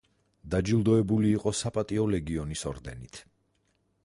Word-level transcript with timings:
დაჯილდოებული 0.53 1.29
იყო 1.33 1.53
საპატიო 1.59 2.07
ლეგიონის 2.17 2.67
ორდენით. 2.73 3.23